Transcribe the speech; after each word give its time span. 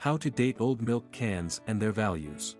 How 0.00 0.16
to 0.16 0.30
date 0.30 0.56
old 0.60 0.80
milk 0.80 1.12
cans 1.12 1.60
and 1.66 1.78
their 1.78 1.92
values. 1.92 2.56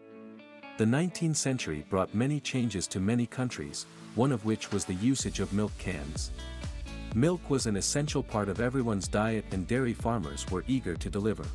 The 0.77 0.85
19th 0.85 1.37
century 1.37 1.87
brought 1.89 2.15
many 2.15 2.39
changes 2.39 2.87
to 2.89 3.01
many 3.01 3.25
countries, 3.25 3.87
one 4.15 4.31
of 4.31 4.45
which 4.45 4.73
was 4.73 4.85
the 4.85 4.97
usage 4.97 5.41
of 5.41 5.55
milk 5.55 5.73
cans. 5.79 6.33
Milk 7.15 7.41
was 7.49 7.65
an 7.65 7.77
essential 7.77 8.23
part 8.23 8.51
of 8.51 8.61
everyone's 8.61 9.09
diet 9.09 9.47
and 9.53 9.67
dairy 9.67 9.95
farmers 9.95 10.45
were 10.51 10.65
eager 10.69 10.95
to 10.97 11.09
deliver. 11.09 11.47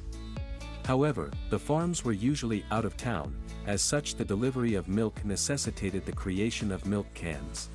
However, 0.86 1.30
the 1.52 1.60
farms 1.60 2.04
were 2.04 2.14
usually 2.14 2.66
out 2.72 2.86
of 2.86 2.98
town, 2.98 3.36
as 3.68 3.84
such 3.84 4.16
the 4.16 4.26
delivery 4.26 4.74
of 4.74 4.88
milk 4.88 5.24
necessitated 5.24 6.04
the 6.04 6.12
creation 6.14 6.72
of 6.72 6.88
milk 6.88 7.06
cans. 7.14 7.70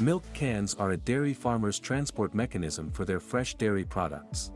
Milk 0.00 0.24
cans 0.34 0.74
are 0.74 0.90
a 0.90 0.98
dairy 0.98 1.32
farmer's 1.32 1.78
transport 1.78 2.34
mechanism 2.34 2.90
for 2.90 3.06
their 3.06 3.20
fresh 3.20 3.54
dairy 3.54 3.84
products. 3.84 4.52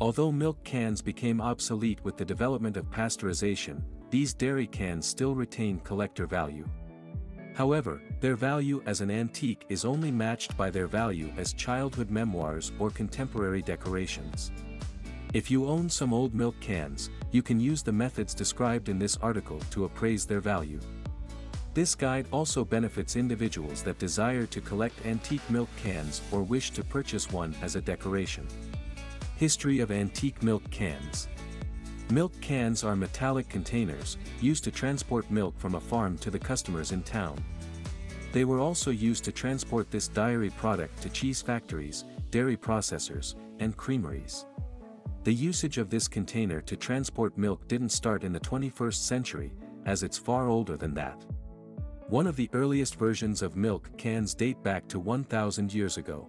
Although 0.00 0.30
milk 0.30 0.62
cans 0.62 1.02
became 1.02 1.40
obsolete 1.40 1.98
with 2.04 2.16
the 2.16 2.24
development 2.24 2.76
of 2.76 2.88
pasteurization, 2.88 3.82
these 4.10 4.32
dairy 4.32 4.68
cans 4.68 5.06
still 5.06 5.34
retain 5.34 5.80
collector 5.80 6.24
value. 6.24 6.64
However, 7.54 8.00
their 8.20 8.36
value 8.36 8.80
as 8.86 9.00
an 9.00 9.10
antique 9.10 9.66
is 9.68 9.84
only 9.84 10.12
matched 10.12 10.56
by 10.56 10.70
their 10.70 10.86
value 10.86 11.32
as 11.36 11.52
childhood 11.52 12.10
memoirs 12.10 12.70
or 12.78 12.90
contemporary 12.90 13.60
decorations. 13.60 14.52
If 15.34 15.50
you 15.50 15.66
own 15.66 15.90
some 15.90 16.14
old 16.14 16.32
milk 16.32 16.54
cans, 16.60 17.10
you 17.32 17.42
can 17.42 17.58
use 17.58 17.82
the 17.82 17.92
methods 17.92 18.34
described 18.34 18.88
in 18.88 19.00
this 19.00 19.16
article 19.16 19.58
to 19.72 19.84
appraise 19.84 20.24
their 20.24 20.40
value. 20.40 20.78
This 21.74 21.96
guide 21.96 22.28
also 22.30 22.64
benefits 22.64 23.16
individuals 23.16 23.82
that 23.82 23.98
desire 23.98 24.46
to 24.46 24.60
collect 24.60 25.04
antique 25.04 25.48
milk 25.50 25.68
cans 25.82 26.22
or 26.30 26.42
wish 26.42 26.70
to 26.70 26.84
purchase 26.84 27.30
one 27.32 27.52
as 27.62 27.74
a 27.74 27.80
decoration. 27.80 28.46
History 29.38 29.78
of 29.78 29.92
Antique 29.92 30.42
Milk 30.42 30.68
Cans 30.72 31.28
Milk 32.10 32.32
cans 32.40 32.82
are 32.82 32.96
metallic 32.96 33.48
containers, 33.48 34.16
used 34.40 34.64
to 34.64 34.72
transport 34.72 35.30
milk 35.30 35.56
from 35.60 35.76
a 35.76 35.80
farm 35.80 36.18
to 36.18 36.30
the 36.32 36.38
customers 36.40 36.90
in 36.90 37.04
town. 37.04 37.38
They 38.32 38.44
were 38.44 38.58
also 38.58 38.90
used 38.90 39.22
to 39.26 39.30
transport 39.30 39.92
this 39.92 40.08
dairy 40.08 40.50
product 40.50 41.00
to 41.02 41.08
cheese 41.08 41.40
factories, 41.40 42.04
dairy 42.32 42.56
processors, 42.56 43.36
and 43.60 43.76
creameries. 43.76 44.44
The 45.22 45.34
usage 45.34 45.78
of 45.78 45.88
this 45.88 46.08
container 46.08 46.60
to 46.62 46.74
transport 46.74 47.38
milk 47.38 47.68
didn't 47.68 47.90
start 47.90 48.24
in 48.24 48.32
the 48.32 48.40
21st 48.40 49.06
century, 49.06 49.52
as 49.86 50.02
it's 50.02 50.18
far 50.18 50.48
older 50.48 50.76
than 50.76 50.94
that. 50.94 51.24
One 52.08 52.26
of 52.26 52.34
the 52.34 52.50
earliest 52.54 52.96
versions 52.96 53.42
of 53.42 53.54
milk 53.54 53.88
cans 53.96 54.34
date 54.34 54.60
back 54.64 54.88
to 54.88 54.98
1000 54.98 55.72
years 55.72 55.96
ago. 55.96 56.28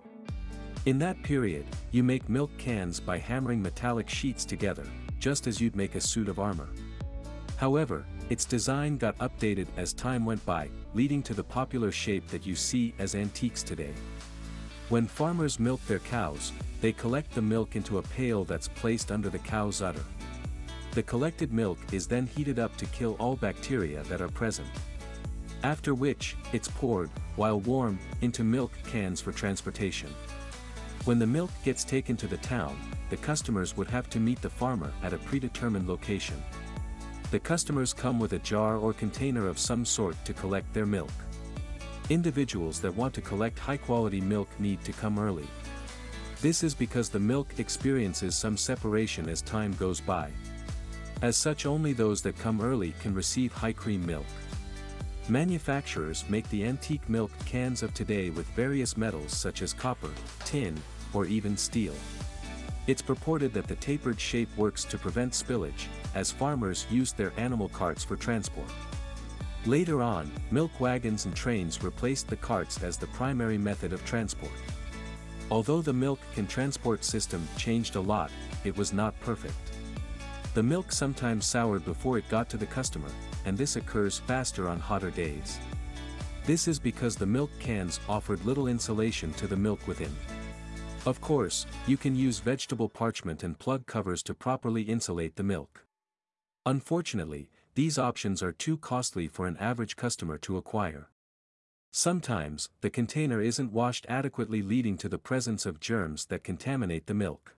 In 0.89 0.97
that 0.97 1.21
period, 1.21 1.67
you 1.91 2.03
make 2.03 2.27
milk 2.29 2.49
cans 2.57 2.99
by 2.99 3.19
hammering 3.19 3.61
metallic 3.61 4.09
sheets 4.09 4.43
together, 4.43 4.87
just 5.19 5.45
as 5.45 5.61
you'd 5.61 5.75
make 5.75 5.93
a 5.93 6.01
suit 6.01 6.27
of 6.27 6.39
armor. 6.39 6.67
However, 7.57 8.07
its 8.31 8.43
design 8.43 8.97
got 8.97 9.15
updated 9.19 9.67
as 9.77 9.93
time 9.93 10.25
went 10.25 10.43
by, 10.47 10.67
leading 10.95 11.21
to 11.21 11.35
the 11.35 11.43
popular 11.43 11.91
shape 11.91 12.27
that 12.29 12.43
you 12.43 12.55
see 12.55 12.95
as 12.97 13.13
antiques 13.13 13.61
today. 13.61 13.93
When 14.89 15.05
farmers 15.05 15.59
milk 15.59 15.79
their 15.85 15.99
cows, 15.99 16.53
they 16.81 16.93
collect 16.93 17.35
the 17.35 17.41
milk 17.43 17.75
into 17.75 17.99
a 17.99 18.01
pail 18.17 18.43
that's 18.43 18.69
placed 18.69 19.11
under 19.11 19.29
the 19.29 19.37
cow's 19.37 19.83
udder. 19.83 20.05
The 20.93 21.03
collected 21.03 21.53
milk 21.53 21.77
is 21.91 22.07
then 22.07 22.25
heated 22.25 22.57
up 22.57 22.75
to 22.77 22.87
kill 22.87 23.15
all 23.19 23.35
bacteria 23.35 24.01
that 24.05 24.21
are 24.21 24.29
present. 24.29 24.69
After 25.61 25.93
which, 25.93 26.35
it's 26.51 26.67
poured, 26.67 27.11
while 27.35 27.59
warm, 27.59 27.99
into 28.21 28.43
milk 28.43 28.71
cans 28.87 29.21
for 29.21 29.31
transportation. 29.31 30.09
When 31.05 31.17
the 31.17 31.27
milk 31.27 31.49
gets 31.63 31.83
taken 31.83 32.17
to 32.17 32.27
the 32.27 32.37
town, 32.37 32.77
the 33.09 33.17
customers 33.17 33.75
would 33.77 33.87
have 33.87 34.09
to 34.11 34.19
meet 34.19 34.41
the 34.41 34.49
farmer 34.49 34.91
at 35.01 35.13
a 35.13 35.17
predetermined 35.17 35.87
location. 35.87 36.41
The 37.31 37.39
customers 37.39 37.93
come 37.93 38.19
with 38.19 38.33
a 38.33 38.39
jar 38.39 38.77
or 38.77 38.91
container 38.93 39.47
of 39.47 39.57
some 39.57 39.85
sort 39.85 40.15
to 40.25 40.33
collect 40.33 40.73
their 40.73 40.85
milk. 40.85 41.11
Individuals 42.09 42.81
that 42.81 42.95
want 42.95 43.13
to 43.13 43.21
collect 43.21 43.57
high-quality 43.59 44.19
milk 44.19 44.49
need 44.59 44.83
to 44.83 44.91
come 44.91 45.17
early. 45.17 45.47
This 46.41 46.63
is 46.63 46.73
because 46.73 47.09
the 47.09 47.19
milk 47.19 47.59
experiences 47.59 48.35
some 48.35 48.57
separation 48.57 49.29
as 49.29 49.41
time 49.41 49.73
goes 49.79 50.01
by. 50.01 50.29
As 51.21 51.37
such 51.37 51.65
only 51.65 51.93
those 51.93 52.21
that 52.21 52.37
come 52.37 52.61
early 52.61 52.93
can 53.01 53.13
receive 53.13 53.53
high 53.53 53.73
cream 53.73 54.05
milk. 54.05 54.25
Manufacturers 55.29 56.25
make 56.27 56.49
the 56.49 56.65
antique 56.65 57.07
milk 57.07 57.29
cans 57.45 57.83
of 57.83 57.93
today 57.93 58.31
with 58.31 58.47
various 58.47 58.97
metals 58.97 59.31
such 59.31 59.61
as 59.61 59.73
copper, 59.73 60.09
tin, 60.43 60.75
or 61.13 61.27
even 61.27 61.55
steel. 61.55 61.93
It's 62.87 63.03
purported 63.03 63.53
that 63.53 63.67
the 63.67 63.75
tapered 63.75 64.19
shape 64.19 64.49
works 64.57 64.83
to 64.85 64.97
prevent 64.97 65.33
spillage, 65.33 65.85
as 66.15 66.31
farmers 66.31 66.87
used 66.89 67.15
their 67.15 67.31
animal 67.37 67.69
carts 67.69 68.03
for 68.03 68.15
transport. 68.15 68.71
Later 69.67 70.01
on, 70.01 70.31
milk 70.49 70.71
wagons 70.79 71.25
and 71.25 71.35
trains 71.35 71.83
replaced 71.83 72.27
the 72.27 72.35
carts 72.35 72.81
as 72.81 72.97
the 72.97 73.05
primary 73.07 73.59
method 73.59 73.93
of 73.93 74.03
transport. 74.05 74.51
Although 75.51 75.83
the 75.83 75.93
milk 75.93 76.19
can 76.33 76.47
transport 76.47 77.05
system 77.05 77.47
changed 77.55 77.95
a 77.95 78.01
lot, 78.01 78.31
it 78.63 78.75
was 78.75 78.93
not 78.93 79.19
perfect. 79.19 79.53
The 80.55 80.63
milk 80.63 80.91
sometimes 80.91 81.45
soured 81.45 81.85
before 81.85 82.17
it 82.17 82.27
got 82.29 82.49
to 82.49 82.57
the 82.57 82.65
customer, 82.65 83.09
and 83.45 83.57
this 83.57 83.75
occurs 83.75 84.19
faster 84.19 84.67
on 84.67 84.79
hotter 84.79 85.11
days. 85.11 85.59
This 86.45 86.67
is 86.67 86.79
because 86.79 87.15
the 87.15 87.25
milk 87.25 87.51
cans 87.59 87.99
offered 88.09 88.43
little 88.45 88.67
insulation 88.67 89.33
to 89.33 89.47
the 89.47 89.55
milk 89.55 89.87
within. 89.87 90.15
Of 91.05 91.21
course, 91.21 91.65
you 91.87 91.95
can 91.95 92.15
use 92.15 92.39
vegetable 92.39 92.89
parchment 92.89 93.43
and 93.43 93.57
plug 93.57 93.85
covers 93.85 94.21
to 94.23 94.33
properly 94.33 94.81
insulate 94.81 95.35
the 95.35 95.43
milk. 95.43 95.85
Unfortunately, 96.65 97.49
these 97.75 97.97
options 97.97 98.43
are 98.43 98.51
too 98.51 98.77
costly 98.77 99.27
for 99.27 99.47
an 99.47 99.57
average 99.57 99.95
customer 99.95 100.37
to 100.39 100.57
acquire. 100.57 101.09
Sometimes, 101.91 102.69
the 102.81 102.89
container 102.89 103.41
isn't 103.41 103.71
washed 103.71 104.05
adequately 104.09 104.61
leading 104.61 104.97
to 104.97 105.09
the 105.09 105.17
presence 105.17 105.65
of 105.65 105.79
germs 105.79 106.25
that 106.25 106.43
contaminate 106.43 107.07
the 107.07 107.13
milk. 107.13 107.55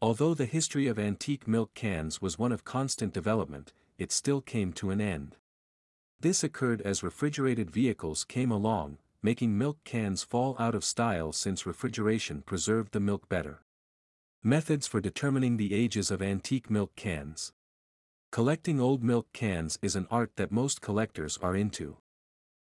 Although 0.00 0.34
the 0.34 0.46
history 0.46 0.86
of 0.86 0.98
antique 0.98 1.46
milk 1.46 1.74
cans 1.74 2.22
was 2.22 2.38
one 2.38 2.52
of 2.52 2.64
constant 2.64 3.12
development, 3.12 3.72
it 3.98 4.12
still 4.12 4.40
came 4.40 4.72
to 4.74 4.90
an 4.90 5.00
end. 5.00 5.36
This 6.20 6.44
occurred 6.44 6.80
as 6.82 7.02
refrigerated 7.02 7.70
vehicles 7.70 8.24
came 8.24 8.50
along, 8.50 8.98
making 9.22 9.56
milk 9.56 9.78
cans 9.84 10.22
fall 10.22 10.56
out 10.58 10.74
of 10.74 10.84
style 10.84 11.32
since 11.32 11.66
refrigeration 11.66 12.42
preserved 12.42 12.92
the 12.92 13.00
milk 13.00 13.28
better. 13.28 13.62
Methods 14.42 14.86
for 14.86 15.00
determining 15.00 15.56
the 15.56 15.74
ages 15.74 16.10
of 16.10 16.20
antique 16.20 16.70
milk 16.70 16.94
cans. 16.96 17.52
Collecting 18.32 18.80
old 18.80 19.02
milk 19.02 19.26
cans 19.32 19.78
is 19.82 19.94
an 19.94 20.06
art 20.10 20.32
that 20.36 20.50
most 20.50 20.80
collectors 20.80 21.38
are 21.42 21.54
into. 21.54 21.98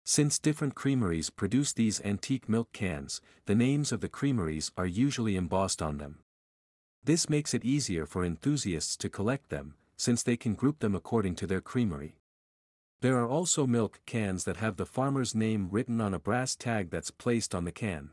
Since 0.04 0.38
different 0.38 0.74
creameries 0.74 1.28
produce 1.28 1.72
these 1.72 2.00
antique 2.02 2.48
milk 2.48 2.72
cans, 2.72 3.20
the 3.44 3.54
names 3.54 3.92
of 3.92 4.00
the 4.00 4.08
creameries 4.08 4.72
are 4.76 4.86
usually 4.86 5.36
embossed 5.36 5.82
on 5.82 5.98
them. 5.98 6.20
This 7.04 7.28
makes 7.28 7.52
it 7.52 7.64
easier 7.64 8.06
for 8.06 8.24
enthusiasts 8.24 8.96
to 8.98 9.08
collect 9.08 9.50
them, 9.50 9.74
since 9.98 10.22
they 10.22 10.36
can 10.36 10.54
group 10.54 10.78
them 10.78 10.94
according 10.94 11.34
to 11.34 11.46
their 11.46 11.60
creamery. 11.60 12.16
There 13.02 13.18
are 13.18 13.28
also 13.28 13.66
milk 13.66 14.00
cans 14.06 14.44
that 14.44 14.56
have 14.56 14.76
the 14.76 14.86
farmer's 14.86 15.34
name 15.34 15.68
written 15.70 16.00
on 16.00 16.14
a 16.14 16.18
brass 16.18 16.56
tag 16.56 16.90
that's 16.90 17.10
placed 17.10 17.54
on 17.54 17.64
the 17.64 17.72
can. 17.72 18.10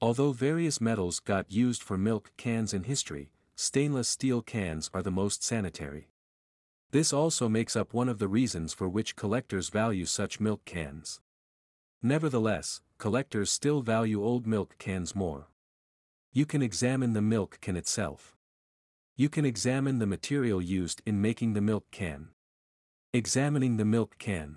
Although 0.00 0.32
various 0.32 0.80
metals 0.80 1.20
got 1.20 1.52
used 1.52 1.82
for 1.82 1.98
milk 1.98 2.32
cans 2.36 2.72
in 2.72 2.84
history, 2.84 3.30
stainless 3.54 4.08
steel 4.08 4.42
cans 4.42 4.90
are 4.94 5.02
the 5.02 5.10
most 5.10 5.44
sanitary. 5.44 6.08
This 6.90 7.12
also 7.12 7.48
makes 7.48 7.76
up 7.76 7.94
one 7.94 8.08
of 8.08 8.18
the 8.18 8.28
reasons 8.28 8.74
for 8.74 8.88
which 8.88 9.16
collectors 9.16 9.68
value 9.68 10.04
such 10.04 10.40
milk 10.40 10.64
cans. 10.64 11.20
Nevertheless, 12.02 12.80
collectors 12.98 13.50
still 13.50 13.82
value 13.82 14.24
old 14.24 14.46
milk 14.46 14.76
cans 14.78 15.14
more. 15.14 15.48
You 16.32 16.46
can 16.46 16.62
examine 16.62 17.12
the 17.12 17.22
milk 17.22 17.58
can 17.60 17.76
itself. 17.76 18.34
You 19.14 19.28
can 19.28 19.44
examine 19.44 19.98
the 19.98 20.06
material 20.06 20.62
used 20.62 21.02
in 21.04 21.20
making 21.20 21.52
the 21.52 21.60
milk 21.60 21.84
can. 21.90 22.28
Examining 23.12 23.76
the 23.76 23.84
milk 23.84 24.16
can. 24.18 24.56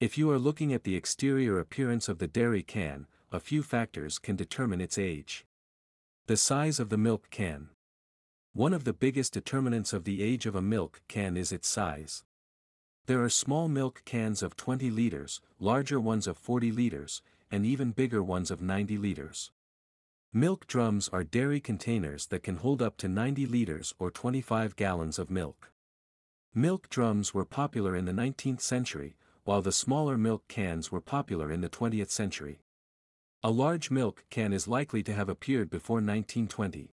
If 0.00 0.18
you 0.18 0.28
are 0.30 0.40
looking 0.40 0.72
at 0.72 0.82
the 0.82 0.96
exterior 0.96 1.60
appearance 1.60 2.08
of 2.08 2.18
the 2.18 2.26
dairy 2.26 2.64
can, 2.64 3.06
a 3.30 3.38
few 3.38 3.62
factors 3.62 4.18
can 4.18 4.34
determine 4.34 4.80
its 4.80 4.98
age. 4.98 5.46
The 6.26 6.36
size 6.36 6.80
of 6.80 6.88
the 6.88 6.98
milk 6.98 7.28
can. 7.30 7.68
One 8.54 8.74
of 8.74 8.82
the 8.82 8.92
biggest 8.92 9.32
determinants 9.32 9.92
of 9.92 10.02
the 10.02 10.20
age 10.20 10.46
of 10.46 10.56
a 10.56 10.62
milk 10.62 11.02
can 11.06 11.36
is 11.36 11.52
its 11.52 11.68
size. 11.68 12.24
There 13.06 13.22
are 13.22 13.28
small 13.28 13.68
milk 13.68 14.02
cans 14.04 14.42
of 14.42 14.56
20 14.56 14.90
liters, 14.90 15.40
larger 15.60 16.00
ones 16.00 16.26
of 16.26 16.36
40 16.36 16.72
liters, 16.72 17.22
and 17.52 17.64
even 17.64 17.92
bigger 17.92 18.22
ones 18.22 18.50
of 18.50 18.60
90 18.60 18.98
liters. 18.98 19.52
Milk 20.32 20.68
drums 20.68 21.08
are 21.08 21.24
dairy 21.24 21.58
containers 21.58 22.28
that 22.28 22.44
can 22.44 22.58
hold 22.58 22.80
up 22.80 22.96
to 22.98 23.08
90 23.08 23.46
liters 23.46 23.92
or 23.98 24.12
25 24.12 24.76
gallons 24.76 25.18
of 25.18 25.28
milk. 25.28 25.72
Milk 26.54 26.88
drums 26.88 27.34
were 27.34 27.44
popular 27.44 27.96
in 27.96 28.04
the 28.04 28.12
19th 28.12 28.60
century, 28.60 29.16
while 29.42 29.60
the 29.60 29.72
smaller 29.72 30.16
milk 30.16 30.46
cans 30.46 30.92
were 30.92 31.00
popular 31.00 31.50
in 31.50 31.62
the 31.62 31.68
20th 31.68 32.10
century. 32.10 32.60
A 33.42 33.50
large 33.50 33.90
milk 33.90 34.24
can 34.30 34.52
is 34.52 34.68
likely 34.68 35.02
to 35.02 35.12
have 35.12 35.28
appeared 35.28 35.68
before 35.68 35.96
1920. 35.96 36.92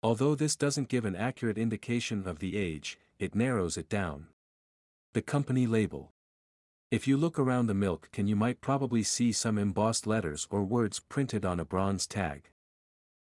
Although 0.00 0.36
this 0.36 0.54
doesn't 0.54 0.88
give 0.88 1.04
an 1.04 1.16
accurate 1.16 1.58
indication 1.58 2.28
of 2.28 2.38
the 2.38 2.56
age, 2.56 2.96
it 3.18 3.34
narrows 3.34 3.76
it 3.76 3.88
down. 3.88 4.28
The 5.14 5.22
company 5.22 5.66
label. 5.66 6.12
If 6.92 7.08
you 7.08 7.16
look 7.16 7.40
around 7.40 7.66
the 7.66 7.74
milk 7.74 8.10
can 8.12 8.28
you 8.28 8.36
might 8.36 8.60
probably 8.60 9.02
see 9.02 9.32
some 9.32 9.58
embossed 9.58 10.06
letters 10.06 10.46
or 10.48 10.62
words 10.62 11.00
printed 11.00 11.44
on 11.44 11.58
a 11.58 11.64
bronze 11.64 12.06
tag. 12.06 12.50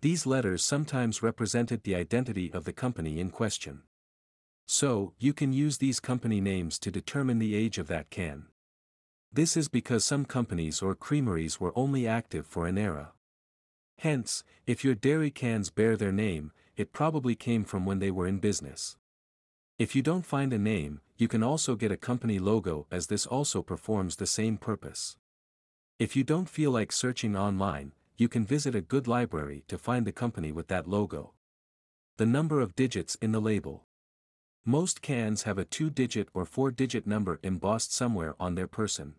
These 0.03 0.25
letters 0.25 0.65
sometimes 0.65 1.23
represented 1.23 1.83
the 1.83 1.95
identity 1.95 2.51
of 2.53 2.65
the 2.65 2.73
company 2.73 3.21
in 3.21 3.31
question. 3.31 3.83
So, 4.67 5.13
you 5.19 5.35
can 5.35 5.53
use 5.53 5.77
these 5.77 6.01
company 6.01 6.41
names 6.41 6.79
to 6.79 6.91
determine 6.91 7.39
the 7.39 7.55
age 7.55 7.77
of 7.77 7.89
that 7.89 8.09
can. 8.09 8.47
This 9.31 9.59
is 9.59 9.69
because 9.69 10.05
some 10.05 10.25
companies 10.25 10.81
or 10.81 10.95
creameries 10.95 11.61
were 11.61 11.77
only 11.77 12.07
active 12.07 12.47
for 12.47 12.67
an 12.67 12.79
era. 12.79 13.13
Hence, 13.99 14.43
if 14.67 14.83
your 14.83 14.95
dairy 14.95 15.31
cans 15.31 15.69
bear 15.69 15.99
their 15.99 16.13
name, 16.13 16.53
it 16.77 16.93
probably 16.93 17.35
came 17.35 17.65
from 17.65 17.85
when 17.85 17.99
they 17.99 18.11
were 18.11 18.27
in 18.27 18.39
business. 18.39 18.97
If 19.79 19.95
you 19.95 20.01
don't 20.01 20.25
find 20.25 20.53
a 20.55 20.59
name, 20.59 21.03
you 21.19 21.29
can 21.29 21.43
also 21.43 21.77
get 21.77 21.93
a 21.93 21.97
company 21.99 22.39
logo 22.39 22.87
as 22.91 23.09
this 23.09 23.27
also 23.27 23.63
performs 23.63 24.17
the 24.17 24.27
same 24.27 24.57
purpose. 24.57 25.19
If 25.99 26.17
you 26.17 26.25
don't 26.25 26.49
feel 26.49 26.71
like 26.71 26.91
searching 26.91 27.37
online, 27.37 27.93
you 28.21 28.29
can 28.29 28.45
visit 28.45 28.75
a 28.75 28.83
good 28.83 29.09
library 29.09 29.65
to 29.67 29.79
find 29.79 30.07
the 30.07 30.13
company 30.13 30.53
with 30.53 30.69
that 30.69 30.87
logo. 30.87 31.33
The 32.19 32.27
number 32.27 32.61
of 32.61 32.77
digits 32.77 33.15
in 33.15 33.33
the 33.33 33.41
label. 33.41 33.87
Most 34.63 35.01
cans 35.01 35.45
have 35.45 35.57
a 35.57 35.65
two-digit 35.65 36.29
or 36.35 36.45
four-digit 36.45 37.07
number 37.07 37.41
embossed 37.43 37.95
somewhere 37.95 38.35
on 38.39 38.57
their 38.57 38.67
person. 38.67 39.15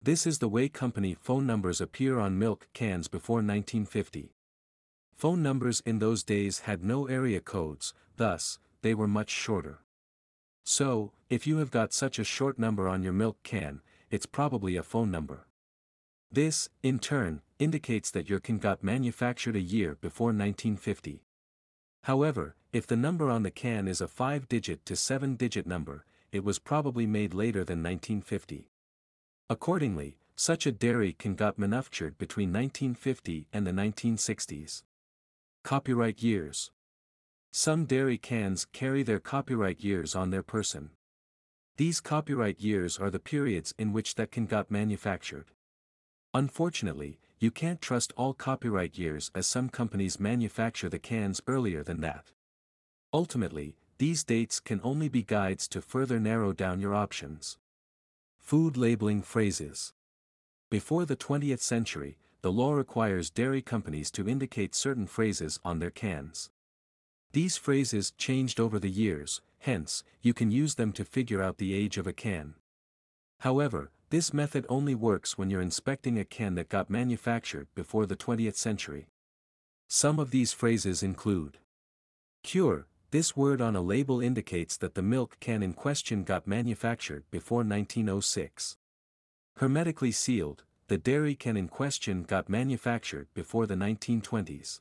This 0.00 0.24
is 0.24 0.38
the 0.38 0.48
way 0.48 0.68
company 0.68 1.16
phone 1.20 1.48
numbers 1.48 1.80
appear 1.80 2.20
on 2.20 2.38
milk 2.38 2.68
cans 2.72 3.08
before 3.08 3.38
1950. 3.38 4.36
Phone 5.16 5.42
numbers 5.42 5.82
in 5.84 5.98
those 5.98 6.22
days 6.22 6.60
had 6.60 6.84
no 6.84 7.08
area 7.08 7.40
codes, 7.40 7.92
thus, 8.18 8.60
they 8.82 8.94
were 8.94 9.08
much 9.08 9.30
shorter. 9.30 9.80
So, 10.62 11.10
if 11.28 11.44
you 11.44 11.56
have 11.56 11.72
got 11.72 11.92
such 11.92 12.20
a 12.20 12.24
short 12.24 12.56
number 12.56 12.88
on 12.88 13.02
your 13.02 13.12
milk 13.12 13.38
can, 13.42 13.80
it's 14.12 14.26
probably 14.26 14.76
a 14.76 14.84
phone 14.84 15.10
number. 15.10 15.48
This, 16.32 16.70
in 16.82 16.98
turn, 16.98 17.42
indicates 17.58 18.10
that 18.12 18.30
your 18.30 18.40
can 18.40 18.56
got 18.56 18.82
manufactured 18.82 19.54
a 19.54 19.60
year 19.60 19.98
before 20.00 20.28
1950. 20.28 21.24
However, 22.04 22.56
if 22.72 22.86
the 22.86 22.96
number 22.96 23.28
on 23.28 23.42
the 23.42 23.50
can 23.50 23.86
is 23.86 24.00
a 24.00 24.06
5-digit 24.06 24.86
to 24.86 24.94
7-digit 24.94 25.66
number, 25.66 26.06
it 26.32 26.42
was 26.42 26.58
probably 26.58 27.06
made 27.06 27.34
later 27.34 27.64
than 27.64 27.82
1950. 27.82 28.70
Accordingly, 29.50 30.16
such 30.34 30.64
a 30.64 30.72
dairy 30.72 31.12
can 31.12 31.34
got 31.34 31.58
manufactured 31.58 32.16
between 32.16 32.48
1950 32.48 33.46
and 33.52 33.66
the 33.66 33.70
1960s. 33.70 34.84
Copyright 35.62 36.22
years. 36.22 36.70
Some 37.52 37.84
dairy 37.84 38.16
cans 38.16 38.66
carry 38.72 39.02
their 39.02 39.20
copyright 39.20 39.84
years 39.84 40.16
on 40.16 40.30
their 40.30 40.42
person. 40.42 40.92
These 41.76 42.00
copyright 42.00 42.58
years 42.58 42.96
are 42.98 43.10
the 43.10 43.18
periods 43.18 43.74
in 43.76 43.92
which 43.92 44.14
that 44.14 44.30
can 44.30 44.46
got 44.46 44.70
manufactured. 44.70 45.50
Unfortunately, 46.34 47.18
you 47.38 47.50
can't 47.50 47.82
trust 47.82 48.12
all 48.16 48.32
copyright 48.32 48.96
years 48.96 49.30
as 49.34 49.46
some 49.46 49.68
companies 49.68 50.18
manufacture 50.18 50.88
the 50.88 50.98
cans 50.98 51.42
earlier 51.46 51.82
than 51.82 52.00
that. 52.00 52.32
Ultimately, 53.12 53.76
these 53.98 54.24
dates 54.24 54.58
can 54.58 54.80
only 54.82 55.08
be 55.08 55.22
guides 55.22 55.68
to 55.68 55.82
further 55.82 56.18
narrow 56.18 56.52
down 56.52 56.80
your 56.80 56.94
options. 56.94 57.58
Food 58.38 58.76
labeling 58.76 59.22
phrases. 59.22 59.92
Before 60.70 61.04
the 61.04 61.16
20th 61.16 61.60
century, 61.60 62.16
the 62.40 62.50
law 62.50 62.72
requires 62.72 63.30
dairy 63.30 63.60
companies 63.60 64.10
to 64.12 64.28
indicate 64.28 64.74
certain 64.74 65.06
phrases 65.06 65.60
on 65.64 65.78
their 65.78 65.90
cans. 65.90 66.50
These 67.32 67.56
phrases 67.56 68.10
changed 68.12 68.58
over 68.58 68.78
the 68.78 68.90
years, 68.90 69.42
hence, 69.60 70.02
you 70.22 70.32
can 70.34 70.50
use 70.50 70.74
them 70.76 70.92
to 70.92 71.04
figure 71.04 71.42
out 71.42 71.58
the 71.58 71.74
age 71.74 71.98
of 71.98 72.06
a 72.06 72.12
can. 72.12 72.54
However, 73.40 73.90
this 74.12 74.34
method 74.34 74.66
only 74.68 74.94
works 74.94 75.38
when 75.38 75.48
you're 75.48 75.62
inspecting 75.62 76.18
a 76.18 76.24
can 76.26 76.54
that 76.54 76.68
got 76.68 76.90
manufactured 76.90 77.66
before 77.74 78.04
the 78.04 78.14
20th 78.14 78.56
century. 78.56 79.08
Some 79.88 80.18
of 80.18 80.30
these 80.30 80.52
phrases 80.52 81.02
include 81.02 81.56
Cure, 82.42 82.86
this 83.10 83.34
word 83.34 83.62
on 83.62 83.74
a 83.74 83.80
label 83.80 84.20
indicates 84.20 84.76
that 84.76 84.94
the 84.94 85.00
milk 85.00 85.38
can 85.40 85.62
in 85.62 85.72
question 85.72 86.24
got 86.24 86.46
manufactured 86.46 87.24
before 87.30 87.60
1906. 87.60 88.76
Hermetically 89.56 90.12
sealed, 90.12 90.64
the 90.88 90.98
dairy 90.98 91.34
can 91.34 91.56
in 91.56 91.68
question 91.68 92.24
got 92.24 92.50
manufactured 92.50 93.28
before 93.32 93.66
the 93.66 93.76
1920s. 93.76 94.80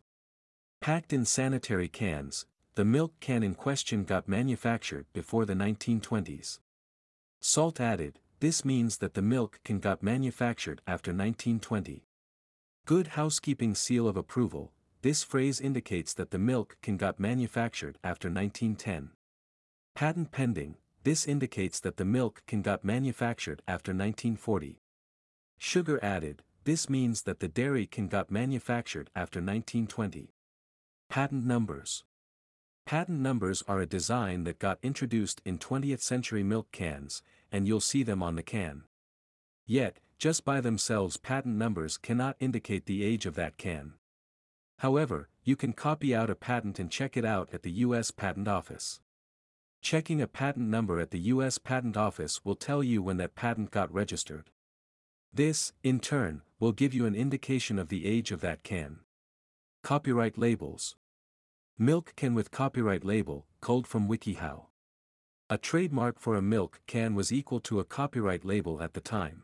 Packed 0.82 1.14
in 1.14 1.24
sanitary 1.24 1.88
cans, 1.88 2.48
the 2.76 2.84
milk 2.84 3.14
can 3.22 3.44
in 3.44 3.56
question 3.56 4.04
got 4.04 4.28
manufactured 4.28 5.06
before 5.14 5.46
the 5.46 5.54
1920s. 5.54 6.60
Salt 7.40 7.80
added, 7.80 8.20
this 8.42 8.66
means 8.66 8.98
that 8.98 9.14
the 9.14 9.22
milk 9.22 9.60
can 9.64 9.80
got 9.80 10.02
manufactured 10.02 10.82
after 10.88 11.12
1920. 11.12 12.04
Good 12.88 13.08
housekeeping 13.10 13.76
seal 13.76 14.08
of 14.08 14.18
approval, 14.18 14.72
this 15.04 15.22
phrase 15.22 15.62
indicates 15.62 16.16
that 16.16 16.32
the 16.32 16.40
milk 16.40 16.76
can 16.82 16.98
got 16.98 17.20
manufactured 17.20 18.00
after 18.04 18.30
1910. 18.30 19.12
Patent 19.94 20.32
pending, 20.32 20.76
this 21.04 21.28
indicates 21.28 21.80
that 21.82 21.98
the 21.98 22.06
milk 22.06 22.42
can 22.48 22.64
got 22.64 22.84
manufactured 22.84 23.62
after 23.68 23.92
1940. 23.92 24.82
Sugar 25.60 26.04
added, 26.04 26.42
this 26.64 26.90
means 26.90 27.22
that 27.24 27.42
the 27.42 27.48
dairy 27.48 27.86
can 27.86 28.08
got 28.08 28.32
manufactured 28.32 29.12
after 29.16 29.38
1920. 29.38 30.34
Patent 31.10 31.46
numbers. 31.46 32.04
Patent 32.88 33.20
numbers 33.20 33.64
are 33.68 33.80
a 33.80 33.86
design 33.86 34.46
that 34.46 34.58
got 34.58 34.80
introduced 34.82 35.42
in 35.46 35.60
20th 35.60 36.02
century 36.02 36.42
milk 36.42 36.72
cans, 36.72 37.22
and 37.52 37.68
you'll 37.68 37.80
see 37.80 38.04
them 38.04 38.24
on 38.24 38.36
the 38.36 38.44
can. 38.44 38.84
Yet, 39.66 40.00
just 40.18 40.46
by 40.46 40.62
themselves 40.62 41.18
patent 41.18 41.56
numbers 41.56 41.98
cannot 41.98 42.36
indicate 42.40 42.86
the 42.86 43.04
age 43.04 43.26
of 43.26 43.36
that 43.36 43.58
can. 43.58 43.94
However, 44.80 45.30
you 45.44 45.56
can 45.56 45.74
copy 45.74 46.14
out 46.16 46.30
a 46.30 46.36
patent 46.36 46.80
and 46.80 46.92
check 46.92 47.18
it 47.18 47.26
out 47.26 47.50
at 47.54 47.64
the 47.64 47.72
U.S. 47.72 48.12
Patent 48.12 48.48
Office. 48.48 49.00
Checking 49.82 50.22
a 50.22 50.28
patent 50.28 50.70
number 50.70 51.00
at 51.00 51.12
the 51.12 51.20
U.S. 51.20 51.58
Patent 51.58 51.98
Office 51.98 52.46
will 52.46 52.56
tell 52.56 52.84
you 52.84 53.02
when 53.02 53.18
that 53.18 53.36
patent 53.36 53.72
got 53.72 53.94
registered. 53.94 54.50
This, 55.34 55.74
in 55.84 56.00
turn, 56.00 56.42
will 56.60 56.72
give 56.72 56.94
you 56.94 57.06
an 57.06 57.16
indication 57.16 57.80
of 57.80 57.90
the 57.90 58.06
age 58.06 58.32
of 58.32 58.42
that 58.42 58.64
can. 58.64 59.00
Copyright 59.84 60.38
labels. 60.38 60.96
Milk 61.78 62.14
can 62.16 62.36
with 62.36 62.52
copyright 62.52 63.04
label, 63.04 63.48
culled 63.62 63.88
from 63.88 64.08
WikiHow. 64.08 64.66
A 65.52 65.58
trademark 65.58 66.18
for 66.18 66.38
a 66.38 66.42
milk 66.42 66.80
can 66.88 67.14
was 67.14 67.34
equal 67.34 67.60
to 67.60 67.82
a 67.82 67.84
copyright 67.84 68.46
label 68.46 68.82
at 68.82 68.94
the 68.94 69.02
time. 69.02 69.44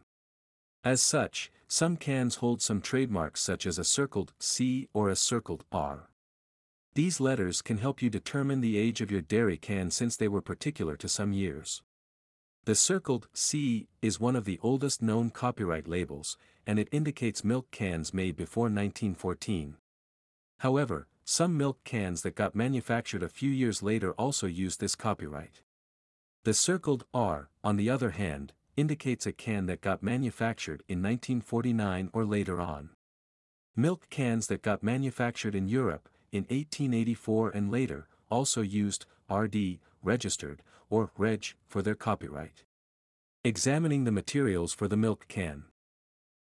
As 0.81 1.03
such, 1.03 1.51
some 1.67 1.97
cans 1.97 2.35
hold 2.35 2.61
some 2.61 2.79
trademarks 2.79 3.41
such 3.41 3.65
as 3.65 3.77
a 3.77 3.83
circled 3.83 4.31
C 4.39 4.87
or 4.93 5.09
a 5.09 5.17
circled 5.17 5.65
R. 5.69 6.09
These 6.93 7.19
letters 7.19 7.61
can 7.61 7.79
help 7.79 8.01
you 8.01 8.09
determine 8.09 8.61
the 8.61 8.77
age 8.77 9.01
of 9.01 9.11
your 9.11 9.19
dairy 9.19 9.57
can 9.57 9.91
since 9.91 10.15
they 10.15 10.29
were 10.29 10.41
particular 10.41 10.95
to 10.95 11.09
some 11.09 11.33
years. 11.33 11.83
The 12.63 12.75
circled 12.75 13.27
C 13.33 13.89
is 14.01 14.17
one 14.17 14.37
of 14.37 14.45
the 14.45 14.61
oldest 14.63 15.01
known 15.01 15.29
copyright 15.29 15.89
labels, 15.89 16.37
and 16.65 16.79
it 16.79 16.87
indicates 16.93 17.43
milk 17.43 17.69
cans 17.69 18.13
made 18.13 18.37
before 18.37 18.67
1914. 18.67 19.75
However, 20.59 21.09
some 21.25 21.57
milk 21.57 21.83
cans 21.83 22.21
that 22.21 22.35
got 22.35 22.55
manufactured 22.55 23.23
a 23.23 23.27
few 23.27 23.51
years 23.51 23.83
later 23.83 24.13
also 24.13 24.47
use 24.47 24.77
this 24.77 24.95
copyright. 24.95 25.63
The 26.47 26.53
circled 26.53 27.03
R, 27.13 27.49
on 27.61 27.75
the 27.75 27.89
other 27.89 28.11
hand, 28.11 28.53
indicates 28.77 29.25
a 29.25 29.33
can 29.33 29.65
that 29.65 29.81
got 29.81 30.01
manufactured 30.01 30.81
in 30.87 30.99
1949 30.99 32.09
or 32.13 32.23
later 32.23 32.61
on. 32.61 32.91
Milk 33.75 34.09
cans 34.09 34.47
that 34.47 34.61
got 34.61 34.81
manufactured 34.81 35.55
in 35.55 35.67
Europe, 35.67 36.07
in 36.31 36.43
1884 36.43 37.49
and 37.49 37.69
later, 37.69 38.07
also 38.31 38.61
used 38.61 39.05
RD, 39.29 39.79
registered, 40.01 40.63
or 40.89 41.11
Reg, 41.17 41.47
for 41.67 41.81
their 41.81 41.95
copyright. 41.95 42.63
Examining 43.43 44.05
the 44.05 44.13
materials 44.13 44.71
for 44.71 44.87
the 44.87 44.95
milk 44.95 45.25
can. 45.27 45.65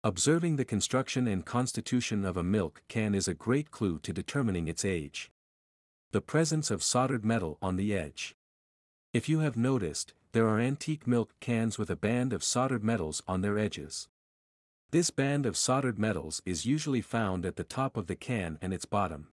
Observing 0.02 0.56
the 0.56 0.64
construction 0.64 1.28
and 1.28 1.44
constitution 1.44 2.24
of 2.24 2.38
a 2.38 2.42
milk 2.42 2.82
can 2.88 3.14
is 3.14 3.28
a 3.28 3.34
great 3.34 3.70
clue 3.70 3.98
to 3.98 4.14
determining 4.14 4.66
its 4.66 4.82
age. 4.82 5.30
The 6.12 6.22
presence 6.22 6.70
of 6.70 6.82
soldered 6.82 7.22
metal 7.22 7.58
on 7.60 7.76
the 7.76 7.94
edge. 7.94 8.34
If 9.12 9.28
you 9.28 9.40
have 9.40 9.56
noticed, 9.56 10.14
there 10.30 10.46
are 10.46 10.60
antique 10.60 11.04
milk 11.04 11.34
cans 11.40 11.78
with 11.78 11.90
a 11.90 11.96
band 11.96 12.32
of 12.32 12.44
soldered 12.44 12.84
metals 12.84 13.24
on 13.26 13.40
their 13.40 13.58
edges. 13.58 14.08
This 14.92 15.10
band 15.10 15.46
of 15.46 15.56
soldered 15.56 15.98
metals 15.98 16.40
is 16.46 16.64
usually 16.64 17.00
found 17.00 17.44
at 17.44 17.56
the 17.56 17.64
top 17.64 17.96
of 17.96 18.06
the 18.06 18.14
can 18.14 18.56
and 18.62 18.72
its 18.72 18.84
bottom. 18.84 19.26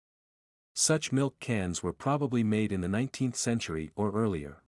Such 0.75 1.11
milk 1.11 1.41
cans 1.41 1.83
were 1.83 1.93
probably 1.93 2.45
made 2.45 2.71
in 2.71 2.83
the 2.83 2.89
19th 2.89 3.35
century 3.35 3.91
or 3.97 4.13
earlier. 4.13 4.63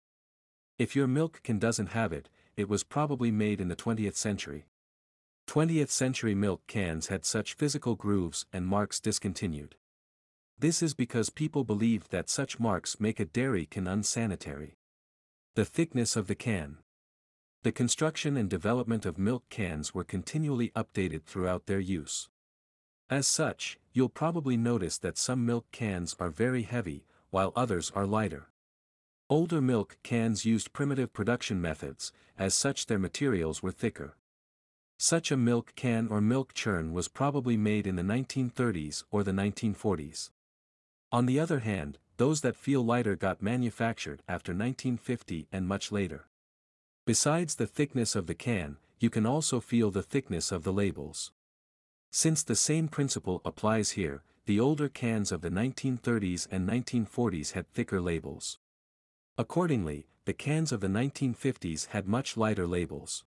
If 0.77 0.97
your 0.97 1.07
milk 1.07 1.41
can 1.45 1.61
doesn't 1.61 1.91
have 1.91 2.13
it, 2.13 2.29
it 2.57 2.69
was 2.69 2.83
probably 2.83 3.31
made 3.31 3.61
in 3.61 3.69
the 3.69 3.77
20th 3.77 4.17
century. 4.17 4.67
20th 5.47 5.91
century 5.91 6.35
milk 6.35 6.67
cans 6.67 7.07
had 7.07 7.25
such 7.25 7.55
physical 7.55 7.95
grooves 7.95 8.45
and 8.53 8.67
marks 8.67 8.99
discontinued. 8.99 9.77
This 10.59 10.83
is 10.83 10.95
because 10.95 11.31
people 11.31 11.63
believed 11.63 12.11
that 12.11 12.29
such 12.29 12.59
marks 12.59 12.99
make 12.99 13.21
a 13.21 13.25
dairy 13.25 13.67
can 13.67 13.87
unsanitary. 13.87 14.75
The 15.57 15.65
thickness 15.65 16.17
of 16.17 16.27
the 16.27 16.35
can. 16.35 16.77
The 17.63 17.73
construction 17.73 18.37
and 18.37 18.51
development 18.51 19.07
of 19.07 19.17
milk 19.17 19.49
cans 19.49 19.95
were 19.95 20.05
continually 20.05 20.69
updated 20.77 21.25
throughout 21.25 21.65
their 21.65 21.81
use. 21.81 22.29
As 23.09 23.27
such, 23.27 23.79
you'll 23.95 24.11
probably 24.11 24.59
notice 24.59 24.99
that 24.99 25.17
some 25.17 25.47
milk 25.47 25.65
cans 25.73 26.15
are 26.21 26.29
very 26.29 26.65
heavy, 26.65 27.07
while 27.31 27.55
others 27.57 27.91
are 27.95 28.07
lighter. 28.07 28.51
Older 29.31 29.63
milk 29.63 29.97
cans 30.03 30.45
used 30.45 30.75
primitive 30.75 31.15
production 31.15 31.59
methods, 31.59 32.13
as 32.39 32.55
such 32.55 32.85
their 32.85 32.99
materials 32.99 33.63
were 33.63 33.73
thicker. 33.73 34.19
Such 34.99 35.31
a 35.31 35.39
milk 35.39 35.73
can 35.75 36.09
or 36.09 36.21
milk 36.21 36.53
churn 36.53 36.93
was 36.93 37.09
probably 37.09 37.57
made 37.57 37.87
in 37.87 37.97
the 37.97 38.03
1930s 38.03 39.05
or 39.11 39.25
the 39.25 39.33
1940s. 39.33 40.29
On 41.11 41.25
the 41.25 41.41
other 41.41 41.61
hand, 41.61 41.97
those 42.17 42.41
that 42.41 42.57
feel 42.57 42.85
lighter 42.85 43.17
got 43.17 43.43
manufactured 43.43 44.23
after 44.29 44.53
1950 44.53 45.49
and 45.53 45.69
much 45.69 45.93
later. 45.93 46.27
Besides 47.05 47.55
the 47.55 47.67
thickness 47.67 48.17
of 48.17 48.27
the 48.27 48.35
can, 48.35 48.79
you 48.99 49.11
can 49.11 49.27
also 49.27 49.61
feel 49.61 49.91
the 49.91 50.03
thickness 50.03 50.51
of 50.51 50.65
the 50.65 50.73
labels. 50.73 51.33
Since 52.11 52.43
the 52.43 52.57
same 52.57 52.89
principle 52.89 53.43
applies 53.45 53.91
here, 53.91 54.23
the 54.47 54.59
older 54.61 54.89
cans 54.89 55.33
of 55.33 55.43
the 55.43 55.51
1930s 55.51 56.47
and 56.51 56.69
1940s 56.69 57.53
had 57.53 57.69
thicker 57.69 58.01
labels. 58.01 58.59
Accordingly, 59.37 60.07
the 60.25 60.33
cans 60.33 60.73
of 60.73 60.81
the 60.81 60.89
1950s 60.89 61.89
had 61.89 62.09
much 62.09 62.37
lighter 62.37 62.67
labels. 62.67 63.25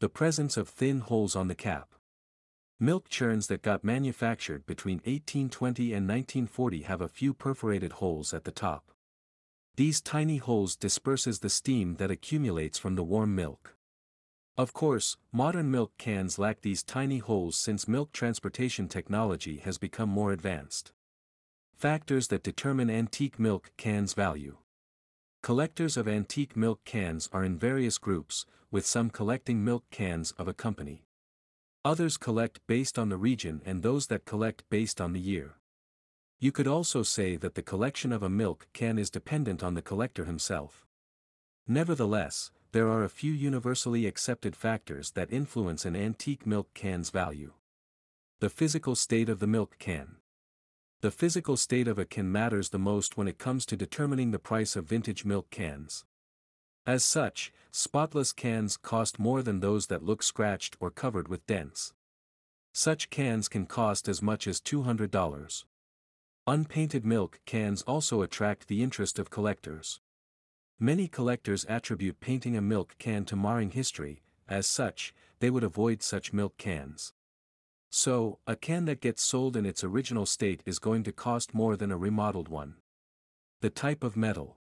The 0.00 0.08
presence 0.08 0.56
of 0.56 0.68
thin 0.68 1.00
holes 1.00 1.36
on 1.36 1.48
the 1.48 1.54
cap. 1.54 1.94
Milk 2.82 3.10
churns 3.10 3.48
that 3.48 3.60
got 3.60 3.84
manufactured 3.84 4.64
between 4.64 5.00
1820 5.00 5.92
and 5.92 6.08
1940 6.08 6.82
have 6.84 7.02
a 7.02 7.08
few 7.08 7.34
perforated 7.34 7.92
holes 7.92 8.32
at 8.32 8.44
the 8.44 8.50
top. 8.50 8.90
These 9.76 10.00
tiny 10.00 10.38
holes 10.38 10.76
disperses 10.76 11.40
the 11.40 11.50
steam 11.50 11.96
that 11.96 12.10
accumulates 12.10 12.78
from 12.78 12.94
the 12.94 13.02
warm 13.02 13.34
milk. 13.34 13.76
Of 14.56 14.72
course, 14.72 15.18
modern 15.30 15.70
milk 15.70 15.92
cans 15.98 16.38
lack 16.38 16.62
these 16.62 16.82
tiny 16.82 17.18
holes 17.18 17.58
since 17.58 17.86
milk 17.86 18.12
transportation 18.12 18.88
technology 18.88 19.58
has 19.58 19.76
become 19.76 20.08
more 20.08 20.32
advanced. 20.32 20.92
Factors 21.76 22.28
that 22.28 22.42
determine 22.42 22.88
antique 22.88 23.38
milk 23.38 23.72
cans 23.76 24.14
value. 24.14 24.56
Collectors 25.42 25.98
of 25.98 26.08
antique 26.08 26.56
milk 26.56 26.82
cans 26.86 27.28
are 27.30 27.44
in 27.44 27.58
various 27.58 27.98
groups, 27.98 28.46
with 28.70 28.86
some 28.86 29.10
collecting 29.10 29.62
milk 29.62 29.84
cans 29.90 30.32
of 30.38 30.48
a 30.48 30.54
company. 30.54 31.04
Others 31.82 32.18
collect 32.18 32.60
based 32.66 32.98
on 32.98 33.08
the 33.08 33.16
region 33.16 33.62
and 33.64 33.82
those 33.82 34.08
that 34.08 34.26
collect 34.26 34.64
based 34.68 35.00
on 35.00 35.14
the 35.14 35.20
year. 35.20 35.54
You 36.38 36.52
could 36.52 36.66
also 36.66 37.02
say 37.02 37.36
that 37.36 37.54
the 37.54 37.62
collection 37.62 38.12
of 38.12 38.22
a 38.22 38.28
milk 38.28 38.68
can 38.74 38.98
is 38.98 39.08
dependent 39.08 39.62
on 39.62 39.72
the 39.72 39.80
collector 39.80 40.26
himself. 40.26 40.86
Nevertheless, 41.66 42.50
there 42.72 42.88
are 42.88 43.02
a 43.02 43.08
few 43.08 43.32
universally 43.32 44.04
accepted 44.04 44.54
factors 44.54 45.12
that 45.12 45.32
influence 45.32 45.86
an 45.86 45.96
antique 45.96 46.46
milk 46.46 46.68
can's 46.74 47.08
value. 47.08 47.52
The 48.40 48.50
physical 48.50 48.94
state 48.94 49.30
of 49.30 49.38
the 49.38 49.46
milk 49.46 49.76
can. 49.78 50.16
The 51.00 51.10
physical 51.10 51.56
state 51.56 51.88
of 51.88 51.98
a 51.98 52.04
can 52.04 52.30
matters 52.30 52.68
the 52.68 52.78
most 52.78 53.16
when 53.16 53.26
it 53.26 53.38
comes 53.38 53.64
to 53.66 53.76
determining 53.76 54.32
the 54.32 54.38
price 54.38 54.76
of 54.76 54.84
vintage 54.84 55.24
milk 55.24 55.48
cans. 55.48 56.04
As 56.86 57.04
such, 57.04 57.52
spotless 57.70 58.32
cans 58.32 58.76
cost 58.76 59.18
more 59.18 59.42
than 59.42 59.60
those 59.60 59.88
that 59.88 60.02
look 60.02 60.22
scratched 60.22 60.76
or 60.80 60.90
covered 60.90 61.28
with 61.28 61.46
dents. 61.46 61.92
Such 62.72 63.10
cans 63.10 63.48
can 63.48 63.66
cost 63.66 64.08
as 64.08 64.22
much 64.22 64.46
as 64.46 64.60
$200. 64.60 65.64
Unpainted 66.46 67.04
milk 67.04 67.40
cans 67.44 67.82
also 67.82 68.22
attract 68.22 68.68
the 68.68 68.82
interest 68.82 69.18
of 69.18 69.30
collectors. 69.30 70.00
Many 70.78 71.08
collectors 71.08 71.66
attribute 71.66 72.20
painting 72.20 72.56
a 72.56 72.62
milk 72.62 72.96
can 72.98 73.24
to 73.26 73.36
marring 73.36 73.72
history, 73.72 74.22
as 74.48 74.66
such, 74.66 75.14
they 75.40 75.50
would 75.50 75.64
avoid 75.64 76.02
such 76.02 76.32
milk 76.32 76.56
cans. 76.56 77.12
So, 77.90 78.38
a 78.46 78.56
can 78.56 78.84
that 78.86 79.00
gets 79.00 79.22
sold 79.22 79.56
in 79.56 79.66
its 79.66 79.84
original 79.84 80.24
state 80.24 80.62
is 80.64 80.78
going 80.78 81.02
to 81.04 81.12
cost 81.12 81.52
more 81.52 81.76
than 81.76 81.90
a 81.90 81.96
remodeled 81.96 82.48
one. 82.48 82.76
The 83.60 83.70
type 83.70 84.04
of 84.04 84.16
metal. 84.16 84.56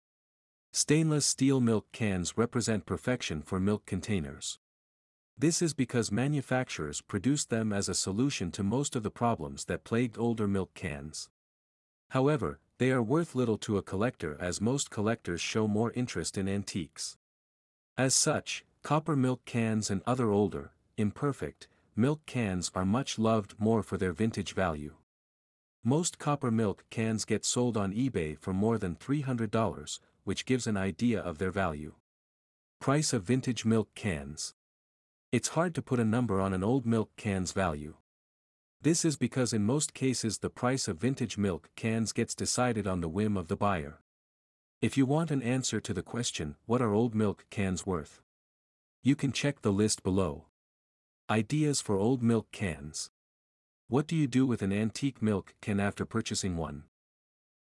Stainless 0.71 1.25
steel 1.25 1.59
milk 1.59 1.91
cans 1.91 2.37
represent 2.37 2.85
perfection 2.85 3.41
for 3.41 3.59
milk 3.59 3.85
containers. 3.85 4.59
This 5.37 5.61
is 5.61 5.73
because 5.73 6.11
manufacturers 6.11 7.01
produced 7.01 7.49
them 7.49 7.71
as 7.71 7.87
a 7.87 7.93
solution 7.93 8.51
to 8.51 8.63
most 8.63 8.95
of 8.95 9.03
the 9.03 9.11
problems 9.11 9.65
that 9.65 9.83
plagued 9.83 10.17
older 10.17 10.47
milk 10.47 10.73
cans. 10.73 11.29
However, 12.09 12.59
they 12.79 12.91
are 12.91 13.01
worth 13.01 13.35
little 13.35 13.57
to 13.59 13.77
a 13.77 13.83
collector 13.83 14.37
as 14.39 14.61
most 14.61 14.89
collectors 14.89 15.41
show 15.41 15.67
more 15.67 15.91
interest 15.93 16.37
in 16.37 16.47
antiques. 16.47 17.17
As 17.97 18.13
such, 18.13 18.63
copper 18.83 19.15
milk 19.15 19.45
cans 19.45 19.89
and 19.89 20.01
other 20.05 20.29
older, 20.29 20.71
imperfect, 20.97 21.67
milk 21.95 22.25
cans 22.25 22.71
are 22.75 22.85
much 22.85 23.17
loved 23.17 23.55
more 23.59 23.81
for 23.81 23.97
their 23.97 24.13
vintage 24.13 24.53
value. 24.53 24.93
Most 25.83 26.19
copper 26.19 26.51
milk 26.51 26.85
cans 26.89 27.25
get 27.25 27.45
sold 27.45 27.77
on 27.77 27.93
eBay 27.93 28.37
for 28.37 28.53
more 28.53 28.77
than 28.77 28.95
$300, 28.95 29.99
which 30.27 30.45
gives 30.45 30.67
an 30.67 30.75
idea 30.75 31.21
of 31.21 31.37
their 31.37 31.51
value. 31.51 31.93
Price 32.81 33.13
of 33.13 33.23
vintage 33.23 33.63
milk 33.63 33.87
cans. 33.95 34.55
It's 35.31 35.55
hard 35.55 35.73
to 35.75 35.81
put 35.81 36.01
a 36.01 36.03
number 36.03 36.41
on 36.41 36.53
an 36.53 36.65
old 36.65 36.85
milk 36.85 37.11
can's 37.15 37.53
value. 37.53 37.93
This 38.81 39.05
is 39.05 39.15
because 39.15 39.53
in 39.53 39.63
most 39.63 39.93
cases 39.93 40.39
the 40.39 40.49
price 40.49 40.89
of 40.89 40.99
vintage 40.99 41.37
milk 41.37 41.69
cans 41.77 42.11
gets 42.11 42.35
decided 42.35 42.85
on 42.85 42.99
the 42.99 43.07
whim 43.07 43.37
of 43.37 43.47
the 43.47 43.55
buyer. 43.55 44.01
If 44.81 44.97
you 44.97 45.05
want 45.05 45.31
an 45.31 45.41
answer 45.41 45.79
to 45.79 45.93
the 45.93 46.03
question, 46.03 46.57
what 46.65 46.81
are 46.81 46.93
old 46.93 47.15
milk 47.15 47.45
cans 47.49 47.85
worth? 47.85 48.21
You 49.01 49.15
can 49.15 49.31
check 49.31 49.61
the 49.61 49.71
list 49.71 50.03
below. 50.03 50.47
Ideas 51.29 51.79
for 51.79 51.95
old 51.95 52.21
milk 52.21 52.51
cans. 52.51 53.11
What 53.87 54.07
do 54.07 54.17
you 54.17 54.27
do 54.27 54.45
with 54.45 54.61
an 54.61 54.73
antique 54.73 55.21
milk 55.21 55.55
can 55.61 55.79
after 55.79 56.03
purchasing 56.03 56.57
one? 56.57 56.83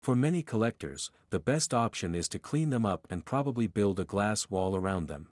For 0.02 0.16
many 0.16 0.42
collectors, 0.42 1.12
the 1.30 1.40
best 1.40 1.76
option 1.76 2.16
is 2.16 2.28
to 2.30 2.40
clean 2.40 2.72
them 2.72 2.86
up 2.86 3.06
and 3.12 3.24
probably 3.24 3.68
build 3.68 4.00
a 4.00 4.04
glass 4.04 4.50
wall 4.50 4.76
around 4.76 5.08
them. 5.08 5.28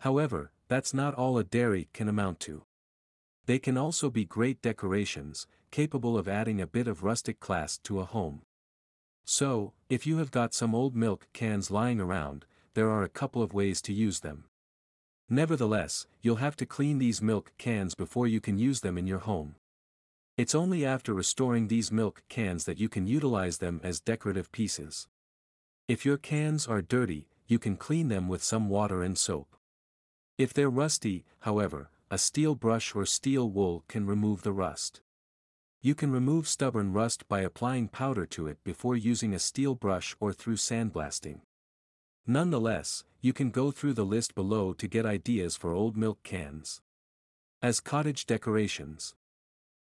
However, 0.00 0.52
that's 0.68 0.94
not 0.94 1.14
all 1.14 1.36
a 1.38 1.44
dairy 1.44 1.88
can 1.92 2.08
amount 2.08 2.38
to. 2.40 2.62
They 3.46 3.58
can 3.58 3.76
also 3.76 4.08
be 4.08 4.24
great 4.24 4.62
decorations, 4.62 5.48
capable 5.72 6.16
of 6.16 6.28
adding 6.28 6.60
a 6.60 6.68
bit 6.68 6.86
of 6.86 7.02
rustic 7.02 7.40
class 7.40 7.78
to 7.78 7.98
a 7.98 8.04
home. 8.04 8.42
So, 9.24 9.72
if 9.88 10.06
you 10.06 10.18
have 10.18 10.30
got 10.30 10.54
some 10.54 10.74
old 10.74 10.94
milk 10.94 11.26
cans 11.32 11.70
lying 11.70 12.00
around, 12.00 12.46
there 12.74 12.88
are 12.88 13.02
a 13.02 13.08
couple 13.08 13.42
of 13.42 13.52
ways 13.52 13.82
to 13.82 13.92
use 13.92 14.20
them. 14.20 14.44
Nevertheless, 15.28 16.06
you'll 16.22 16.36
have 16.36 16.56
to 16.56 16.66
clean 16.66 16.98
these 16.98 17.20
milk 17.20 17.52
cans 17.58 17.96
before 17.96 18.28
you 18.28 18.40
can 18.40 18.56
use 18.56 18.80
them 18.80 18.96
in 18.96 19.08
your 19.08 19.18
home. 19.18 19.56
It's 20.40 20.54
only 20.54 20.86
after 20.86 21.12
restoring 21.12 21.68
these 21.68 21.92
milk 21.92 22.22
cans 22.30 22.64
that 22.64 22.80
you 22.80 22.88
can 22.88 23.06
utilize 23.06 23.58
them 23.58 23.78
as 23.84 24.00
decorative 24.00 24.50
pieces. 24.52 25.06
If 25.86 26.06
your 26.06 26.16
cans 26.16 26.66
are 26.66 26.80
dirty, 26.80 27.28
you 27.46 27.58
can 27.58 27.76
clean 27.76 28.08
them 28.08 28.26
with 28.26 28.42
some 28.42 28.70
water 28.70 29.02
and 29.02 29.18
soap. 29.18 29.54
If 30.38 30.54
they're 30.54 30.70
rusty, 30.70 31.26
however, 31.40 31.90
a 32.10 32.16
steel 32.16 32.54
brush 32.54 32.94
or 32.94 33.04
steel 33.04 33.50
wool 33.50 33.84
can 33.86 34.06
remove 34.06 34.40
the 34.40 34.54
rust. 34.54 35.02
You 35.82 35.94
can 35.94 36.10
remove 36.10 36.48
stubborn 36.48 36.94
rust 36.94 37.28
by 37.28 37.42
applying 37.42 37.88
powder 37.88 38.24
to 38.24 38.46
it 38.46 38.64
before 38.64 38.96
using 38.96 39.34
a 39.34 39.38
steel 39.38 39.74
brush 39.74 40.16
or 40.20 40.32
through 40.32 40.56
sandblasting. 40.56 41.42
Nonetheless, 42.26 43.04
you 43.20 43.34
can 43.34 43.50
go 43.50 43.70
through 43.70 43.92
the 43.92 44.06
list 44.06 44.34
below 44.34 44.72
to 44.72 44.88
get 44.88 45.04
ideas 45.04 45.54
for 45.54 45.74
old 45.74 45.98
milk 45.98 46.22
cans. 46.22 46.80
As 47.60 47.80
cottage 47.80 48.24
decorations. 48.24 49.14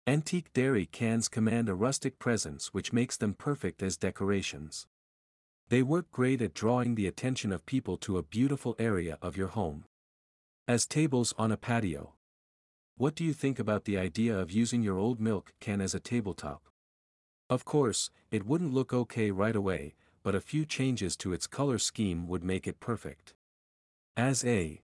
Antique 0.06 0.52
dairy 0.52 0.86
cans 0.86 1.28
command 1.28 1.68
a 1.68 1.74
rustic 1.74 2.18
presence 2.18 2.68
which 2.72 2.92
makes 2.92 3.16
them 3.16 3.34
perfect 3.34 3.82
as 3.82 3.96
decorations. 3.96 4.86
They 5.68 5.82
work 5.82 6.10
great 6.10 6.42
at 6.42 6.54
drawing 6.54 6.94
the 6.94 7.06
attention 7.06 7.52
of 7.52 7.66
people 7.66 7.96
to 7.98 8.18
a 8.18 8.22
beautiful 8.22 8.74
area 8.78 9.18
of 9.22 9.36
your 9.36 9.48
home. 9.48 9.84
As 10.66 10.86
tables 10.86 11.32
on 11.38 11.52
a 11.52 11.56
patio. 11.56 12.14
What 12.96 13.14
do 13.14 13.24
you 13.24 13.32
think 13.32 13.58
about 13.58 13.84
the 13.84 13.98
idea 13.98 14.36
of 14.36 14.50
using 14.50 14.82
your 14.82 14.98
old 14.98 15.20
milk 15.20 15.52
can 15.60 15.80
as 15.80 15.94
a 15.94 16.00
tabletop? 16.00 16.62
Of 17.48 17.64
course, 17.64 18.10
it 18.30 18.46
wouldn't 18.46 18.74
look 18.74 18.92
okay 18.92 19.30
right 19.30 19.56
away, 19.56 19.94
but 20.22 20.34
a 20.34 20.40
few 20.40 20.64
changes 20.66 21.16
to 21.18 21.32
its 21.32 21.46
color 21.46 21.78
scheme 21.78 22.26
would 22.26 22.44
make 22.44 22.66
it 22.66 22.80
perfect. 22.80 23.34
As 24.16 24.44
a. 24.44 24.82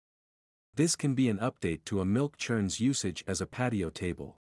This 0.75 0.96
can 0.96 1.15
be 1.15 1.30
an 1.30 1.38
update 1.38 1.86
to 1.86 2.01
a 2.01 2.06
milk 2.06 2.38
churn's 2.38 2.80
usage 2.80 3.24
as 3.27 3.39
a 3.39 3.46
patio 3.46 3.89
table. 3.89 4.41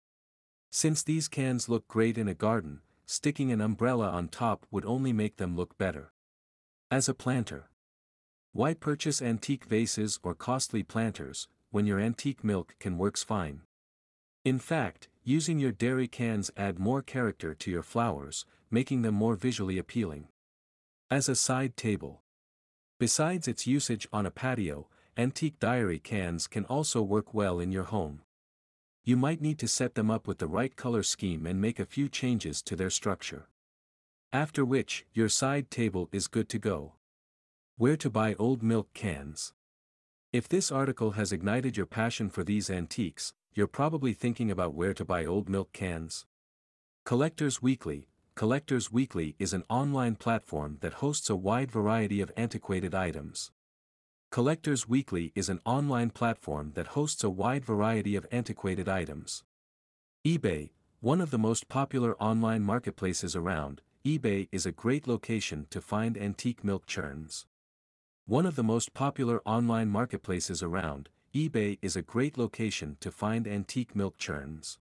Since 0.76 1.04
these 1.04 1.26
cans 1.26 1.70
look 1.70 1.88
great 1.88 2.18
in 2.18 2.28
a 2.28 2.34
garden, 2.34 2.80
sticking 3.06 3.50
an 3.50 3.62
umbrella 3.62 4.10
on 4.10 4.28
top 4.28 4.66
would 4.70 4.84
only 4.84 5.10
make 5.10 5.38
them 5.38 5.56
look 5.56 5.78
better. 5.78 6.12
As 6.90 7.08
a 7.08 7.14
planter. 7.14 7.70
Why 8.52 8.74
purchase 8.74 9.22
antique 9.22 9.64
vases 9.64 10.20
or 10.22 10.34
costly 10.34 10.82
planters, 10.82 11.48
when 11.70 11.86
your 11.86 11.98
antique 11.98 12.44
milk 12.44 12.74
can 12.78 12.98
works 12.98 13.24
fine? 13.24 13.62
In 14.44 14.58
fact, 14.58 15.08
using 15.24 15.58
your 15.58 15.72
dairy 15.72 16.08
cans 16.08 16.50
add 16.58 16.78
more 16.78 17.00
character 17.00 17.54
to 17.54 17.70
your 17.70 17.82
flowers, 17.82 18.44
making 18.70 19.00
them 19.00 19.14
more 19.14 19.34
visually 19.34 19.78
appealing. 19.78 20.28
As 21.10 21.26
a 21.26 21.36
side 21.36 21.78
table. 21.78 22.20
Besides 23.00 23.48
its 23.48 23.66
usage 23.66 24.06
on 24.12 24.26
a 24.26 24.30
patio, 24.30 24.88
antique 25.16 25.58
diary 25.58 25.98
cans 25.98 26.46
can 26.46 26.66
also 26.66 27.00
work 27.00 27.32
well 27.32 27.60
in 27.60 27.72
your 27.72 27.84
home. 27.84 28.20
You 29.06 29.16
might 29.16 29.40
need 29.40 29.60
to 29.60 29.68
set 29.68 29.94
them 29.94 30.10
up 30.10 30.26
with 30.26 30.38
the 30.38 30.48
right 30.48 30.74
color 30.74 31.04
scheme 31.04 31.46
and 31.46 31.60
make 31.60 31.78
a 31.78 31.86
few 31.86 32.08
changes 32.08 32.60
to 32.62 32.74
their 32.74 32.90
structure. 32.90 33.46
After 34.32 34.64
which, 34.64 35.06
your 35.14 35.28
side 35.28 35.70
table 35.70 36.08
is 36.10 36.26
good 36.26 36.48
to 36.48 36.58
go. 36.58 36.94
Where 37.76 37.96
to 37.98 38.10
buy 38.10 38.34
old 38.34 38.64
milk 38.64 38.92
cans. 38.94 39.52
If 40.32 40.48
this 40.48 40.72
article 40.72 41.12
has 41.12 41.30
ignited 41.30 41.76
your 41.76 41.86
passion 41.86 42.30
for 42.30 42.42
these 42.42 42.68
antiques, 42.68 43.32
you're 43.54 43.68
probably 43.68 44.12
thinking 44.12 44.50
about 44.50 44.74
where 44.74 44.92
to 44.94 45.04
buy 45.04 45.24
old 45.24 45.48
milk 45.48 45.72
cans. 45.72 46.26
Collectors 47.04 47.62
Weekly 47.62 48.08
Collectors 48.34 48.90
Weekly 48.90 49.36
is 49.38 49.52
an 49.52 49.62
online 49.70 50.16
platform 50.16 50.78
that 50.80 50.94
hosts 50.94 51.30
a 51.30 51.36
wide 51.36 51.70
variety 51.70 52.20
of 52.20 52.32
antiquated 52.36 52.92
items. 52.92 53.52
Collectors 54.36 54.86
Weekly 54.86 55.32
is 55.34 55.48
an 55.48 55.62
online 55.64 56.10
platform 56.10 56.72
that 56.74 56.88
hosts 56.88 57.24
a 57.24 57.30
wide 57.30 57.64
variety 57.64 58.16
of 58.16 58.26
antiquated 58.30 58.86
items. 58.86 59.44
eBay, 60.26 60.72
one 61.00 61.22
of 61.22 61.30
the 61.30 61.38
most 61.38 61.70
popular 61.70 62.14
online 62.22 62.62
marketplaces 62.62 63.34
around, 63.34 63.80
eBay 64.04 64.46
is 64.52 64.66
a 64.66 64.72
great 64.72 65.06
location 65.06 65.66
to 65.70 65.80
find 65.80 66.18
antique 66.18 66.62
milk 66.62 66.84
churns. 66.84 67.46
One 68.26 68.44
of 68.44 68.56
the 68.56 68.62
most 68.62 68.92
popular 68.92 69.40
online 69.46 69.88
marketplaces 69.88 70.62
around, 70.62 71.08
eBay 71.34 71.78
is 71.80 71.96
a 71.96 72.02
great 72.02 72.36
location 72.36 72.98
to 73.00 73.10
find 73.10 73.48
antique 73.48 73.96
milk 73.96 74.18
churns. 74.18 74.78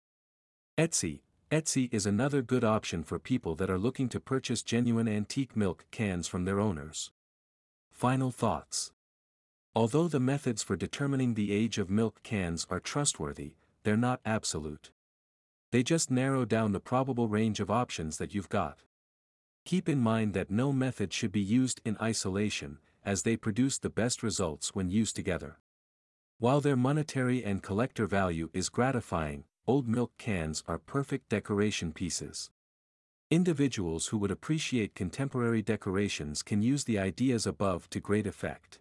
Etsy 0.76 1.20
Etsy 1.52 1.88
is 1.94 2.06
another 2.06 2.42
good 2.42 2.64
option 2.64 3.04
for 3.04 3.20
people 3.20 3.54
that 3.54 3.70
are 3.70 3.78
looking 3.78 4.08
to 4.08 4.18
purchase 4.18 4.64
genuine 4.64 5.06
antique 5.06 5.56
milk 5.56 5.84
cans 5.92 6.26
from 6.26 6.44
their 6.44 6.58
owners. 6.58 7.12
Final 7.92 8.32
thoughts. 8.32 8.90
Although 9.76 10.06
the 10.06 10.20
methods 10.20 10.62
for 10.62 10.76
determining 10.76 11.34
the 11.34 11.50
age 11.50 11.78
of 11.78 11.90
milk 11.90 12.22
cans 12.22 12.64
are 12.70 12.78
trustworthy, 12.78 13.54
they're 13.82 13.96
not 13.96 14.20
absolute. 14.24 14.92
They 15.72 15.82
just 15.82 16.12
narrow 16.12 16.44
down 16.44 16.70
the 16.70 16.78
probable 16.78 17.26
range 17.26 17.58
of 17.58 17.72
options 17.72 18.18
that 18.18 18.32
you've 18.32 18.48
got. 18.48 18.84
Keep 19.64 19.88
in 19.88 19.98
mind 19.98 20.32
that 20.34 20.48
no 20.48 20.72
method 20.72 21.12
should 21.12 21.32
be 21.32 21.40
used 21.40 21.80
in 21.84 21.96
isolation, 22.00 22.78
as 23.04 23.22
they 23.22 23.36
produce 23.36 23.78
the 23.78 23.90
best 23.90 24.22
results 24.22 24.76
when 24.76 24.90
used 24.90 25.16
together. 25.16 25.58
While 26.38 26.60
their 26.60 26.76
monetary 26.76 27.44
and 27.44 27.60
collector 27.60 28.06
value 28.06 28.50
is 28.52 28.68
gratifying, 28.68 29.42
old 29.66 29.88
milk 29.88 30.12
cans 30.18 30.62
are 30.68 30.78
perfect 30.78 31.28
decoration 31.28 31.92
pieces. 31.92 32.48
Individuals 33.28 34.06
who 34.08 34.18
would 34.18 34.30
appreciate 34.30 34.94
contemporary 34.94 35.62
decorations 35.62 36.42
can 36.42 36.62
use 36.62 36.84
the 36.84 37.00
ideas 37.00 37.44
above 37.44 37.90
to 37.90 37.98
great 37.98 38.28
effect. 38.28 38.78